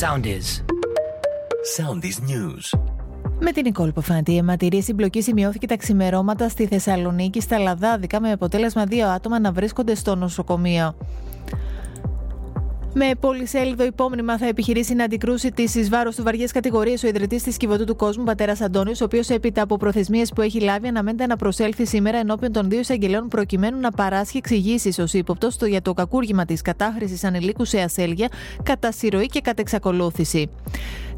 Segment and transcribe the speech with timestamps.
[0.00, 0.62] Soundies.
[1.76, 2.78] Soundies News.
[3.40, 8.32] Με την Νικόλ Ποφάντη, η αιματηρή συμπλοκή σημειώθηκε τα ξημερώματα στη Θεσσαλονίκη στα Λαδάδικα με
[8.32, 10.94] αποτέλεσμα δύο άτομα να βρίσκονται στο νοσοκομείο.
[12.98, 17.42] Με πολυσέλιδο υπόμνημα θα επιχειρήσει να αντικρούσει τις ει βάρο του βαριές κατηγορίες ο ιδρυτής
[17.42, 21.26] της Κιβωτού του Κόσμου, πατέρας Αντώνη, ο οποίος έπειτα από προθεσμίες που έχει λάβει αναμένεται
[21.26, 25.94] να προσέλθει σήμερα ενώπιον των δύο εισαγγελέων προκειμένου να παράσχει εξηγήσεις ως ύποπτος για το
[25.94, 28.28] κακούργημα της κατάχρησης ανηλίκου σε ασέλγεια,
[28.62, 30.50] κατά συρροή και κατά εξακολούθηση.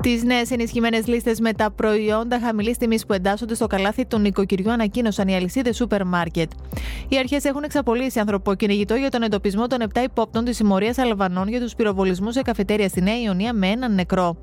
[0.02, 4.72] Τις νέες ενισχυμένες λίστες με τα προϊόντα χαμηλής τιμής που εντάσσονται στο καλάθι των νοικοκυριών
[4.72, 6.50] ανακοίνωσαν οι αλυσίδες σούπερ μάρκετ.
[7.08, 11.60] Οι αρχές έχουν εξαπολύσει ανθρωποκυνηγητό για τον εντοπισμό των 7 υπόπτων της συμμορίας Αλβανών για
[11.60, 14.36] τους πυροβολισμούς σε καφετέρια στη Νέα Ιωνία με έναν νεκρό.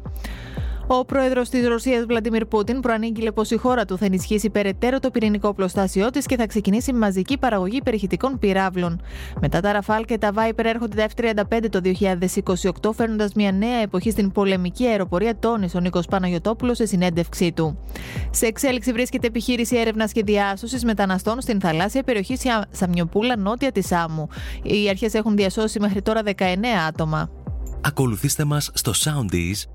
[0.88, 5.12] Ο πρόεδρος της Ρωσίας, Βλαντιμίρ Πούτιν, προανήγγειλε πως η χώρα του θα ενισχύσει περαιτέρω το
[5.12, 9.02] πυρηνικό πλωστάσιό της και θα ξεκινήσει μαζική παραγωγή περιχητικών πυράβλων.
[9.42, 11.82] Μετά τα Ραφάλ και τα Βάιπερ έρχονται τα F-35 το
[12.82, 17.78] 2028, φέρνοντας μια νέα εποχή στην πολεμική αεροπορία, τόνισε ο Νίκος Παναγιοτόπουλος σε συνέντευξή του.
[18.30, 22.38] Σε εξέλιξη βρίσκεται επιχείρηση έρευνας και διάσωσης μεταναστών στην θαλάσσια περιοχή
[22.72, 24.28] Σαμιοπούλα, νότια της Άμμου.
[24.64, 26.42] Οι αρχές έχουν διασώσει μέχρι τώρα 19
[26.88, 27.30] άτομα.
[27.82, 29.75] Ακολουθήστε μας στο Soundees